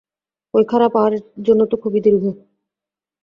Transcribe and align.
এই 0.53 0.65
খাড়া 0.69 0.87
পাহাড়ের 0.89 1.23
জন্য 1.43 1.61
তো 1.65 1.75
খুবই 1.83 1.99
দীর্ঘ। 2.05 2.23